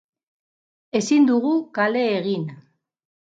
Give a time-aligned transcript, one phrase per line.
[0.99, 2.49] Ezin dugu kale egin.